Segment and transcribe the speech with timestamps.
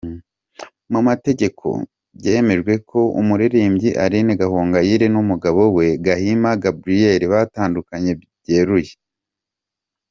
[0.91, 1.67] Mu mategeko
[2.17, 8.11] byemejwe ko umuririmbyi Aline Gahongayire n’umugabo we Gahima Gabriel batandukanye
[8.41, 8.93] byeruye.